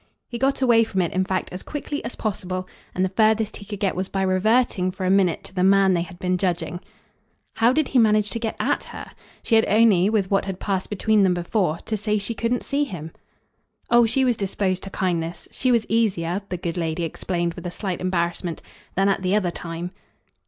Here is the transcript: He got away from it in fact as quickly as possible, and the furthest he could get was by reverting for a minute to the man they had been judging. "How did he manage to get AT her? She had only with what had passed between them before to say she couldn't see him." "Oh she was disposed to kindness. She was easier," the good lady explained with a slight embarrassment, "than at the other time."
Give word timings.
He 0.27 0.39
got 0.39 0.63
away 0.63 0.83
from 0.83 0.99
it 1.03 1.11
in 1.13 1.23
fact 1.23 1.53
as 1.53 1.61
quickly 1.61 2.03
as 2.03 2.15
possible, 2.15 2.67
and 2.95 3.05
the 3.05 3.09
furthest 3.09 3.57
he 3.57 3.65
could 3.65 3.79
get 3.79 3.95
was 3.95 4.09
by 4.09 4.23
reverting 4.23 4.89
for 4.89 5.05
a 5.05 5.11
minute 5.11 5.43
to 5.43 5.53
the 5.53 5.63
man 5.63 5.93
they 5.93 6.01
had 6.01 6.17
been 6.17 6.39
judging. 6.39 6.79
"How 7.57 7.71
did 7.71 7.89
he 7.89 7.99
manage 7.99 8.31
to 8.31 8.39
get 8.39 8.55
AT 8.59 8.85
her? 8.85 9.11
She 9.43 9.53
had 9.53 9.65
only 9.67 10.09
with 10.09 10.31
what 10.31 10.45
had 10.45 10.59
passed 10.59 10.89
between 10.89 11.21
them 11.21 11.35
before 11.35 11.77
to 11.85 11.95
say 11.95 12.17
she 12.17 12.33
couldn't 12.33 12.63
see 12.63 12.83
him." 12.83 13.11
"Oh 13.91 14.07
she 14.07 14.25
was 14.25 14.35
disposed 14.35 14.81
to 14.85 14.89
kindness. 14.89 15.47
She 15.51 15.71
was 15.71 15.85
easier," 15.87 16.41
the 16.49 16.57
good 16.57 16.77
lady 16.77 17.03
explained 17.03 17.53
with 17.53 17.67
a 17.67 17.69
slight 17.69 18.01
embarrassment, 18.01 18.63
"than 18.95 19.07
at 19.07 19.21
the 19.21 19.35
other 19.35 19.51
time." 19.51 19.91